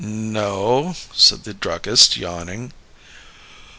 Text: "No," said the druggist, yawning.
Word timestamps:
"No," 0.03 0.95
said 1.13 1.43
the 1.43 1.53
druggist, 1.53 2.17
yawning. 2.17 2.73